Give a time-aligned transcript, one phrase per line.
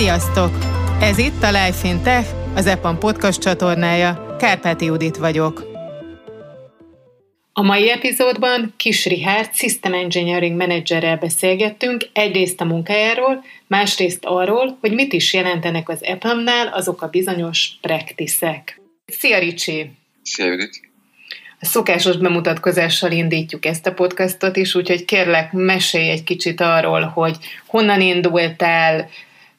[0.00, 0.50] Sziasztok!
[1.00, 4.36] Ez itt a Life in Tech, az EPAM podcast csatornája.
[4.38, 5.66] Kárpáti Judit vagyok.
[7.52, 14.92] A mai epizódban Kis Richard System Engineering Managerrel beszélgettünk egyrészt a munkájáról, másrészt arról, hogy
[14.92, 18.80] mit is jelentenek az EPAM-nál azok a bizonyos praktiszek.
[19.06, 19.90] Szia Ricsi!
[20.22, 20.80] Szia Judit!
[21.60, 27.36] A szokásos bemutatkozással indítjuk ezt a podcastot is, úgyhogy kérlek, mesélj egy kicsit arról, hogy
[27.66, 29.08] honnan indultál,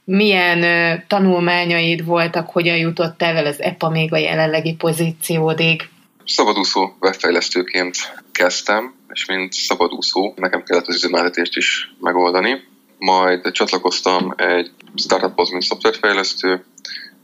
[0.04, 5.90] milyen tanulmányaid voltak, hogyan jutottál el az EPA még a jelenlegi pozíciódig?
[6.26, 7.98] Szabadúszó webfejlesztőként
[8.32, 12.64] kezdtem, és mint szabadúszó nekem kellett az üzemeltetést is megoldani.
[12.98, 16.66] Majd csatlakoztam egy startuphoz, mint szoftverfejlesztő.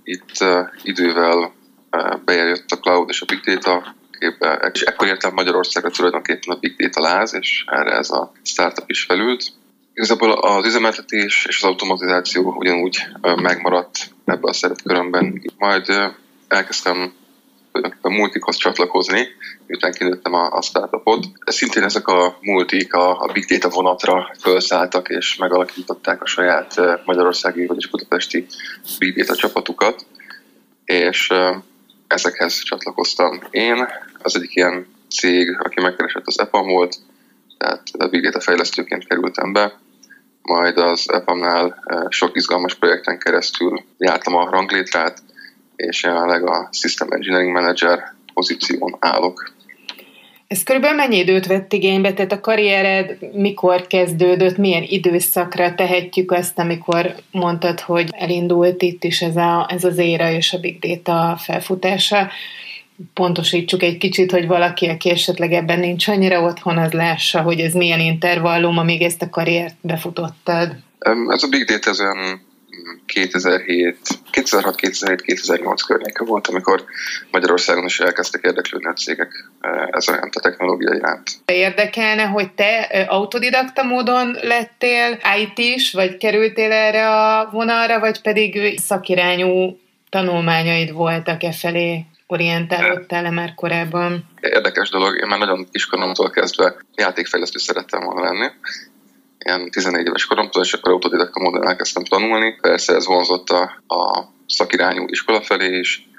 [0.04, 1.54] Itt uh, idővel
[1.92, 6.60] uh, bejött a cloud és a big data képbe, és ekkor értem Magyarországra tulajdonképpen a
[6.60, 9.52] big data láz, és erre ez a startup is felült.
[9.98, 15.42] Igazából az üzemeltetés és az automatizáció ugyanúgy megmaradt ebbe a szerepkörömben.
[15.58, 15.86] Majd
[16.48, 17.14] elkezdtem
[18.02, 19.28] a multikhoz csatlakozni,
[19.66, 21.26] miután kinőttem a, a startupot.
[21.46, 26.76] Szintén ezek a multik a, a Big Data vonatra felszálltak és megalakították a saját
[27.06, 28.46] magyarországi, vagyis budapesti
[29.00, 30.06] Big Data csapatukat,
[30.86, 31.34] és
[32.08, 33.88] ezekhez csatlakoztam én.
[34.22, 36.96] Az egyik ilyen cég, aki megkeresett az EPAM volt,
[37.58, 39.86] tehát a Big Data fejlesztőként kerültem be,
[40.48, 45.18] majd az EPAM-nál sok izgalmas projekten keresztül jártam a ranglétrát,
[45.76, 49.56] és jelenleg a System Engineering Manager pozíción állok.
[50.48, 52.14] Ez körülbelül mennyi időt vett igénybe?
[52.14, 59.22] Tehát a karriered mikor kezdődött, milyen időszakra tehetjük azt, amikor mondtad, hogy elindult itt is
[59.22, 62.30] ez, a, ez az éra és a big data felfutása?
[63.14, 67.74] Pontosítsuk egy kicsit, hogy valaki, aki esetleg ebben nincs annyira otthon, az lássa, hogy ez
[67.74, 70.76] milyen intervallum, amíg ezt a karriert befutottad.
[71.30, 72.46] Ez a Big Data ez olyan
[73.06, 73.98] 2007,
[74.32, 76.84] 2006-2007-2008 környéke volt, amikor
[77.32, 81.32] Magyarországon is elkezdtek érdeklődni a cégek e, ez olyan a technológia iránt.
[81.46, 88.80] Érdekelne, hogy te e, autodidakta módon lettél IT-s, vagy kerültél erre a vonalra, vagy pedig
[88.80, 89.80] szakirányú
[90.10, 92.06] tanulmányaid voltak e felé?
[92.28, 94.30] Orientálódtál-e már korábban?
[94.42, 98.48] Érdekes dolog, én már nagyon kiskoromtól kezdve játékfejlesztő szerettem volna lenni.
[99.38, 102.58] Ilyen 14 éves koromtól, és akkor autodidakta módon elkezdtem tanulni.
[102.62, 106.10] Persze ez vonzott a, a szakirányú iskola felé is,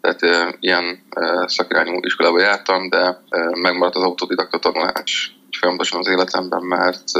[0.00, 3.20] tehát e, ilyen e, szakirányú iskolába jártam, de e,
[3.60, 7.10] megmaradt az autodidakta tanulás folyamatosan az életemben, mert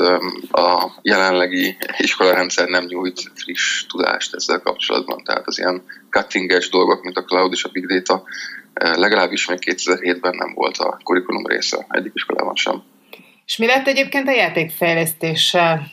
[0.50, 5.22] a jelenlegi iskolarendszer nem nyújt friss tudást ezzel kapcsolatban.
[5.24, 8.22] Tehát az ilyen cutting dolgok, mint a cloud és a big data,
[8.74, 12.82] legalábbis még 2007-ben nem volt a kurikulum része egyik iskolában sem.
[13.47, 15.86] És mi lett egyébként a játékfejlesztéssel,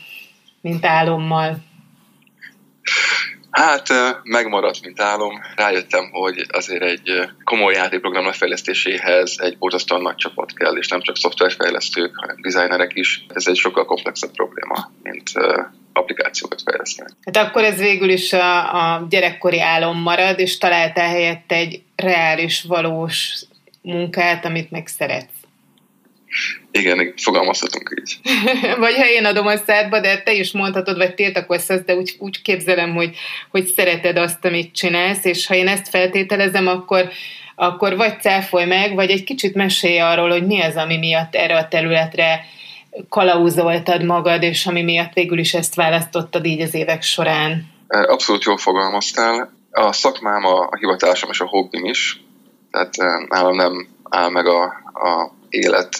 [0.60, 1.56] mint álommal?
[3.54, 3.88] Hát
[4.22, 5.40] megmaradt, mint álom.
[5.56, 11.16] Rájöttem, hogy azért egy komoly játékprogram lefejlesztéséhez egy borzasztóan nagy csapat kell, és nem csak
[11.16, 13.26] szoftverfejlesztők, hanem designerek is.
[13.34, 15.30] Ez egy sokkal komplexebb probléma, mint
[15.92, 17.10] applikációkat fejleszteni.
[17.24, 22.62] Hát akkor ez végül is a, a gyerekkori álom marad, és találtál helyett egy reális,
[22.62, 23.44] valós
[23.82, 25.43] munkát, amit meg szeretsz.
[26.70, 28.18] Igen, fogalmazhatunk így.
[28.84, 32.16] vagy ha én adom a szádba, de te is mondhatod, vagy tiltakozsz azt, de úgy,
[32.18, 33.16] úgy képzelem, hogy,
[33.50, 37.08] hogy szereted azt, amit csinálsz, és ha én ezt feltételezem, akkor,
[37.54, 41.56] akkor vagy cáfolj meg, vagy egy kicsit mesélj arról, hogy mi az, ami miatt erre
[41.56, 42.44] a területre
[43.08, 47.72] kalauzoltad magad, és ami miatt végül is ezt választottad így az évek során.
[47.88, 49.52] Abszolút jól fogalmaztál.
[49.70, 52.20] A szakmám, a, a hivatásom és a hobbim is,
[52.70, 54.62] tehát nálam nem áll meg a,
[54.92, 55.94] a élet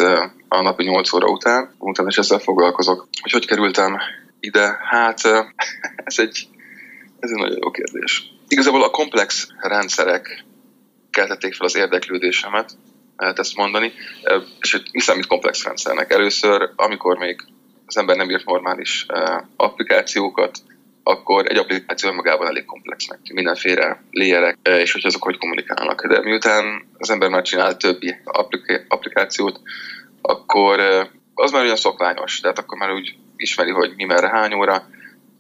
[0.49, 3.09] a napi 8 óra után, utána is ezzel foglalkozok.
[3.23, 3.97] Hogy hogy kerültem
[4.41, 4.79] ide?
[4.81, 5.21] Hát
[6.09, 6.49] ez egy,
[7.21, 8.33] ez egy nagyon jó kérdés.
[8.49, 10.45] Igazából a komplex rendszerek
[11.11, 12.73] keltették fel az érdeklődésemet,
[13.17, 13.93] lehet ezt mondani,
[14.61, 16.13] és mi számít komplex rendszernek?
[16.13, 17.45] Először, amikor még
[17.87, 19.07] az ember nem írt normális
[19.57, 20.59] applikációkat,
[21.07, 23.19] akkor egy applikáció magában elég komplexnek.
[23.33, 26.07] Mindenféle léjerek, és hogy azok hogy kommunikálnak.
[26.07, 28.15] De miután az ember már csinál többi
[28.89, 29.61] applikációt,
[30.23, 30.81] akkor
[31.35, 34.87] az már olyan szokványos, tehát akkor már úgy ismeri, hogy mi merre hány óra,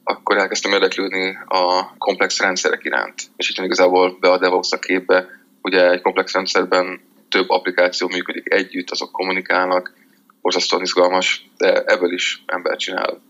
[0.05, 3.23] akkor elkezdtem érdeklődni a komplex rendszerek iránt.
[3.37, 5.27] És itt igazából be a DevOps a képbe,
[5.63, 9.93] ugye egy komplex rendszerben több applikáció működik együtt, azok kommunikálnak,
[10.41, 13.21] borzasztóan izgalmas, de ebből is ember csinál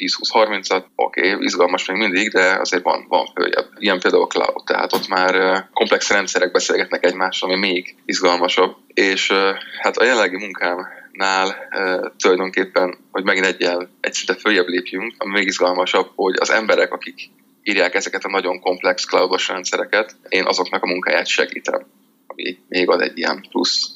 [0.00, 3.68] 10-20-30-at, oké, okay, izgalmas még mindig, de azért van, van följebb.
[3.78, 8.76] Ilyen például a cloud, tehát ott már komplex rendszerek beszélgetnek egymással, ami még izgalmasabb.
[8.94, 9.32] És
[9.80, 11.68] hát a jelenlegi munkámnál
[12.16, 17.30] tulajdonképpen, hogy megint egyel egy szinte följebb lépjünk, ami még izgalmasabb, hogy az emberek, akik
[17.62, 21.86] írják ezeket a nagyon komplex cloudos rendszereket, én azoknak a munkáját segítem,
[22.26, 23.93] ami még ad egy ilyen plusz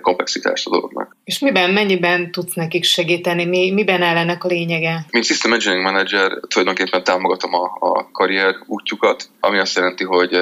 [0.00, 1.16] komplexitást a dolognak.
[1.24, 3.44] És miben, mennyiben tudsz nekik segíteni?
[3.44, 5.06] Mi, miben áll ennek a lényege?
[5.10, 10.38] Mint System Engineering Manager tulajdonképpen támogatom a, a karrier útjukat, ami azt jelenti, hogy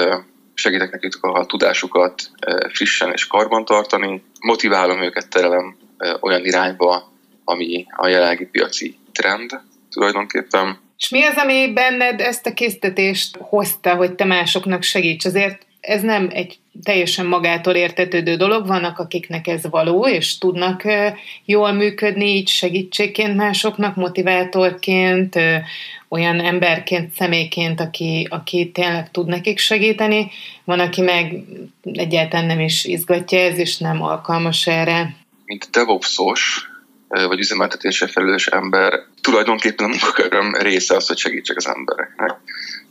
[0.54, 2.30] segítek nekik a tudásukat
[2.68, 5.76] frissen és karban tartani, motiválom őket, terelem
[6.20, 7.12] olyan irányba,
[7.44, 10.82] ami a jelenlegi piaci trend tulajdonképpen.
[10.96, 15.24] És mi az, ami benned ezt a késztetést hozta, hogy te másoknak segíts?
[15.24, 20.82] Azért ez nem egy teljesen magától értetődő dolog, vannak akiknek ez való, és tudnak
[21.44, 25.38] jól működni így segítségként másoknak, motivátorként,
[26.08, 30.30] olyan emberként, személyként, aki, aki tényleg tud nekik segíteni.
[30.64, 31.34] Van, aki meg
[31.82, 35.16] egyáltalán nem is izgatja ez, és nem alkalmas erre.
[35.44, 36.68] Mint DevOps-os,
[37.08, 42.36] vagy üzemeltetésre felelős ember, tulajdonképpen a munkaköröm része az, hogy segítsek az embereknek.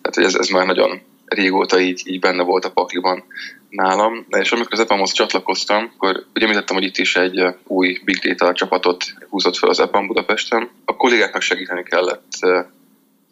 [0.02, 3.24] Tehát, hogy ez, ez már nagyon régóta így, így benne volt a pakliban
[3.70, 4.26] nálam.
[4.30, 8.54] És amikor az EPAM-hoz csatlakoztam, akkor ugye említettem, hogy itt is egy új Big Data
[8.54, 10.70] csapatot húzott fel az EPAM Budapesten.
[10.86, 12.40] A kollégáknak segíteni kellett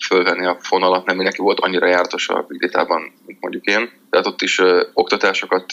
[0.06, 3.90] fölvenni a fonalat, nem mindenki volt annyira jártas a Big Data-ban, mint mondjuk én.
[4.10, 4.62] Tehát ott is
[4.94, 5.66] oktatásokat,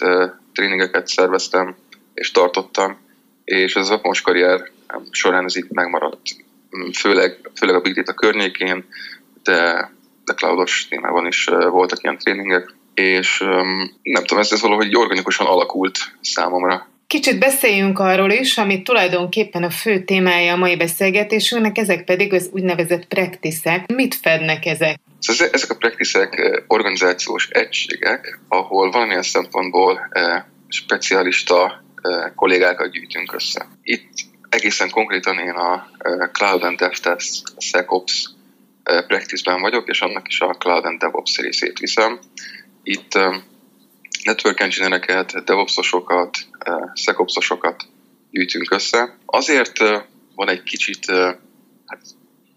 [0.53, 1.77] tréningeket szerveztem
[2.15, 2.99] és tartottam,
[3.45, 4.71] és ez az EPAM-os karrier
[5.11, 6.23] során ez így megmaradt.
[6.77, 8.85] Mm, főleg, főleg a Big Data környékén,
[9.43, 9.91] de
[10.29, 13.39] de cloudos témában is voltak ilyen tréningek, és
[14.03, 16.87] nem tudom, ez, ez valahogy organikusan alakult számomra.
[17.07, 22.49] Kicsit beszéljünk arról is, ami tulajdonképpen a fő témája a mai beszélgetésünknek, ezek pedig az
[22.53, 23.93] úgynevezett praktiszek.
[23.93, 25.01] Mit fednek ezek?
[25.19, 30.09] Szóval ezek a praktiszek organizációs egységek, ahol valamilyen szempontból
[30.69, 31.85] specialista
[32.35, 33.67] kollégákat gyűjtünk össze.
[33.83, 34.11] Itt
[34.49, 35.89] egészen konkrétan én a
[36.33, 38.29] Cloud and DevTest, SecOps
[39.07, 42.19] practice-ben vagyok, és annak is a Cloud and DevOps részét viszem.
[42.83, 43.19] Itt
[44.25, 46.39] network engineereket, DevOps-osokat,
[46.95, 47.85] SecOps-osokat
[48.31, 49.17] gyűjtünk össze.
[49.27, 49.79] Azért
[50.35, 51.11] van egy kicsit,
[51.87, 52.01] hát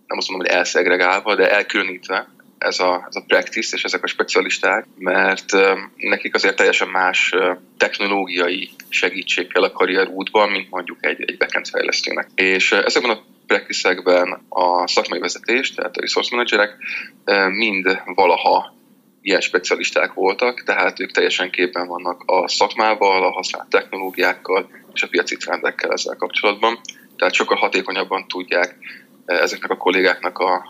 [0.08, 4.08] nem azt mondom, hogy elszegregálva, de elkülönítve ez a, ez a practice és ezek a
[4.08, 5.52] specialisták, mert
[5.96, 7.34] nekik azért teljesen más
[7.78, 12.30] technológiai segítség kell a karrier útban, mint mondjuk egy, egy backend fejlesztőnek.
[12.36, 16.78] És ezekben a practice a szakmai vezetés, tehát a resource managerek
[17.50, 18.74] mind valaha
[19.22, 25.08] ilyen specialisták voltak, tehát ők teljesen képben vannak a szakmával, a használt technológiákkal és a
[25.08, 26.80] piaci trendekkel ezzel kapcsolatban.
[27.18, 28.76] Tehát sokkal hatékonyabban tudják
[29.26, 30.64] ezeknek a kollégáknak a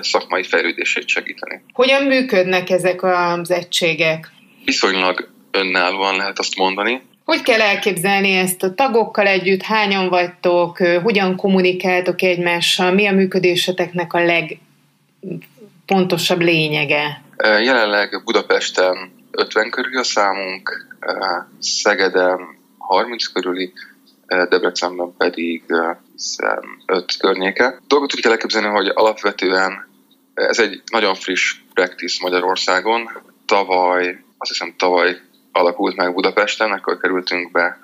[0.00, 1.62] szakmai fejlődését segíteni.
[1.72, 4.30] Hogyan működnek ezek az egységek?
[4.64, 7.02] Viszonylag önállóan lehet azt mondani.
[7.26, 9.62] Hogy kell elképzelni ezt a tagokkal együtt?
[9.62, 10.78] Hányan vagytok?
[10.78, 12.92] Hogyan kommunikáltok egymással?
[12.92, 17.22] Mi a működéseteknek a legpontosabb lényege?
[17.42, 20.96] Jelenleg Budapesten 50 körül a számunk,
[21.60, 22.40] Szegeden
[22.78, 23.72] 30 körüli,
[24.26, 25.62] Debrecenben pedig
[26.86, 27.80] 5 környéke.
[27.86, 29.88] Dolgot úgy kell elképzelni, hogy alapvetően
[30.34, 33.10] ez egy nagyon friss practice Magyarországon.
[33.46, 35.20] Tavaly, azt hiszem tavaly
[35.56, 37.78] alakult meg Budapesten, akkor kerültünk be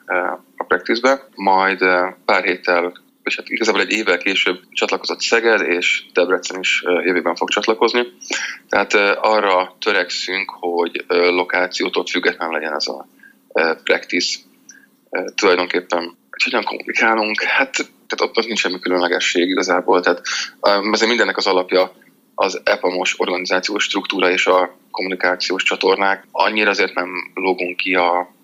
[0.56, 1.78] a practice-be, majd
[2.24, 2.92] pár héttel
[3.22, 8.06] és hát igazából egy évvel később csatlakozott Szeged, és Debrecen is jövőben fog csatlakozni.
[8.68, 13.06] Tehát arra törekszünk, hogy lokációtól független legyen ez a
[13.84, 14.38] practice.
[15.34, 16.00] Tulajdonképpen,
[16.30, 17.70] hogy hogyan kommunikálunk, hát
[18.16, 20.00] tehát ott, ott nincs semmi különlegesség igazából.
[20.00, 20.20] Tehát
[20.60, 21.92] azért mindennek az alapja
[22.42, 26.26] az EPAMOS organizációs struktúra és a kommunikációs csatornák.
[26.30, 28.34] Annyira azért nem logunk ki a,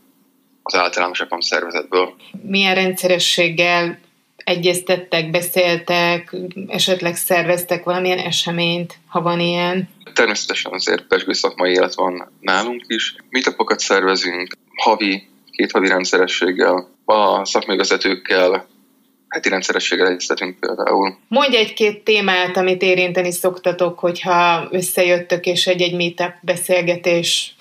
[0.63, 2.15] az általános EPAM szervezetből.
[2.43, 3.99] Milyen rendszerességgel
[4.37, 6.37] egyeztettek, beszéltek,
[6.67, 9.89] esetleg szerveztek valamilyen eseményt, ha van ilyen?
[10.15, 13.15] Természetesen azért pesgő szakmai élet van nálunk is.
[13.31, 18.67] Meetupokat szervezünk, havi, két havi rendszerességgel, a szakmai vezetőkkel
[19.29, 21.17] heti rendszerességgel egyeztetünk például.
[21.29, 27.57] Mondj egy-két témát, amit érinteni szoktatok, hogyha összejöttök és egy-egy meetup beszélgetés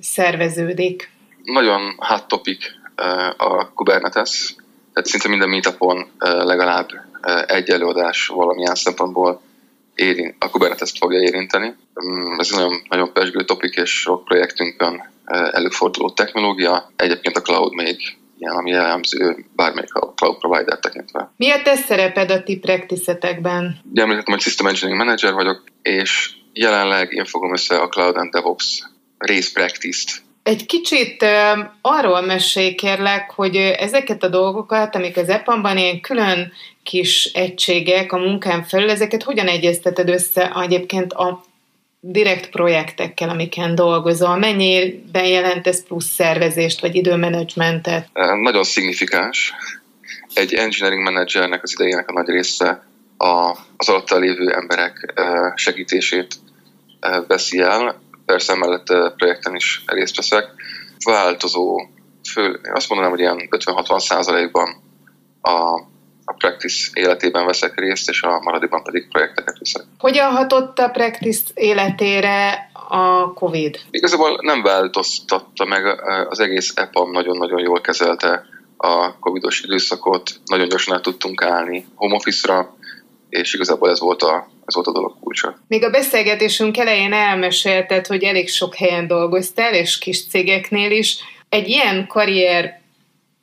[0.00, 1.10] szerveződik.
[1.42, 4.54] Nagyon hot topic eh, a Kubernetes,
[4.92, 6.88] tehát szinte minden meetupon eh, legalább
[7.20, 9.40] eh, egy előadás valamilyen szempontból
[9.94, 11.74] érint, a Kubernetes-t fogja érinteni.
[12.04, 15.14] Mm, ez egy nagyon, nagyon pesgő topik, és sok projektünkön
[15.50, 16.90] előforduló technológia.
[16.96, 21.30] Egyébként a cloud még ilyen, ami jellemző bármelyik a cloud provider tekintve.
[21.36, 23.80] Mi a te szereped a ti practice-etekben?
[23.94, 28.82] Említettem, hogy System Engineering Manager vagyok, és jelenleg én fogom össze a Cloud and DevOps
[29.18, 30.24] rész practice-t.
[30.42, 31.24] Egy kicsit
[31.80, 36.52] arról mesélj kérlek, hogy ezeket a dolgokat, amik az EPAM-ban ilyen külön
[36.82, 41.44] kis egységek a munkán felül, ezeket hogyan egyezteted össze egyébként a
[42.08, 44.36] direkt projektekkel, amiken dolgozol?
[44.36, 48.08] Mennyiben jelent ez plusz szervezést, vagy időmenedzsmentet?
[48.42, 49.52] Nagyon szignifikáns.
[50.34, 52.86] Egy engineering managernek az idejének a nagy része
[53.16, 55.12] a, az alatta lévő emberek
[55.54, 56.34] segítését
[57.26, 58.00] veszi el.
[58.26, 60.44] Persze mellett projekten is részt veszek.
[61.04, 61.80] Változó,
[62.36, 64.82] én azt mondanám, hogy ilyen 50-60 százalékban
[65.42, 65.82] a
[66.28, 69.82] a practice életében veszek részt, és a maradékban pedig projekteket viszek.
[69.98, 73.80] Hogyan hatott a practice életére a COVID?
[73.90, 78.44] Igazából nem változtatta meg, az egész EPAM nagyon-nagyon jól kezelte
[78.76, 82.76] a covidos időszakot, nagyon gyorsan át tudtunk állni home office-ra,
[83.28, 85.58] és igazából ez volt a, ez volt a dolog kulcsa.
[85.68, 91.18] Még a beszélgetésünk elején elmesélted, hogy elég sok helyen dolgoztál, és kis cégeknél is.
[91.48, 92.80] Egy ilyen karrier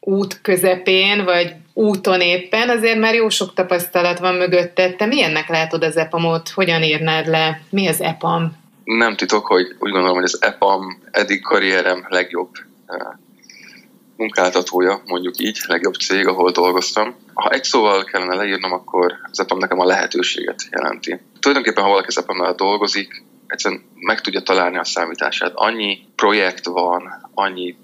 [0.05, 4.95] út közepén, vagy úton éppen, azért már jó sok tapasztalat van mögötted.
[4.95, 6.49] Te milyennek látod az EPAM-ot?
[6.49, 7.61] Hogyan írnád le?
[7.69, 8.55] Mi az EPAM?
[8.83, 12.49] Nem titok, hogy úgy gondolom, hogy az EPAM eddig karrierem legjobb
[12.85, 12.97] eh,
[14.15, 17.15] munkáltatója, mondjuk így, legjobb cég, ahol dolgoztam.
[17.33, 21.19] Ha egy szóval kellene leírnom, akkor az EPAM nekem a lehetőséget jelenti.
[21.39, 25.51] Tulajdonképpen, ha valaki az EPAM-nál dolgozik, egyszerűen meg tudja találni a számítását.
[25.55, 27.75] Annyi projekt van, annyi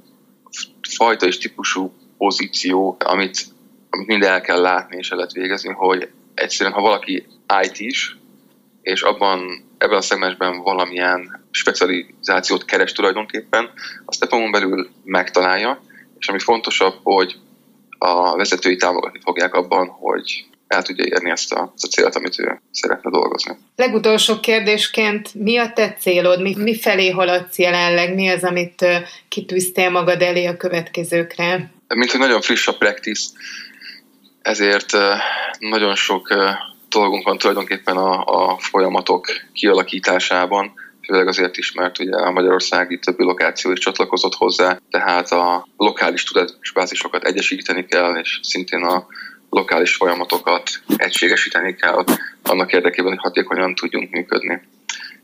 [0.89, 3.45] fajta és típusú pozíció, amit,
[3.89, 7.25] amit mind el kell látni és el lehet végezni, hogy egyszerűen, ha valaki
[7.63, 8.17] IT is,
[8.81, 13.69] és abban, ebben a szegmensben valamilyen specializációt keres tulajdonképpen,
[14.05, 15.81] azt Epamon belül megtalálja,
[16.19, 17.35] és ami fontosabb, hogy
[17.97, 22.39] a vezetői támogatni fogják abban, hogy el tudja érni ezt a, ezt a célt, amit
[22.39, 23.57] ő szeretne dolgozni.
[23.75, 26.41] Legutolsó kérdésként, mi a te célod?
[26.41, 28.15] Mi, mi felé haladsz jelenleg?
[28.15, 28.85] Mi az, amit
[29.29, 31.71] kitűztél magad elé a következőkre?
[31.95, 33.29] Mint hogy nagyon friss a practice,
[34.41, 34.97] ezért
[35.59, 36.27] nagyon sok
[36.89, 43.23] dolgunk van tulajdonképpen a, a folyamatok kialakításában, főleg azért is, mert ugye a magyarországi többi
[43.23, 49.05] lokáció is csatlakozott hozzá, tehát a lokális tudásbázisokat egyesíteni kell, és szintén a
[49.49, 52.03] lokális folyamatokat egységesíteni kell
[52.43, 54.61] annak érdekében, hogy hatékonyan tudjunk működni.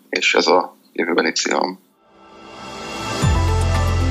[0.09, 1.83] És ez a jövőbeni célom.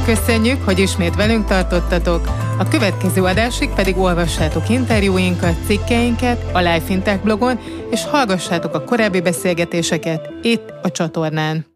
[0.05, 2.44] Köszönjük, hogy ismét velünk tartottatok.
[2.59, 7.59] A következő adásig pedig olvassátok interjúinkat, cikkeinket a Life Intech blogon,
[7.91, 11.67] és hallgassátok a korábbi beszélgetéseket itt a csatornán.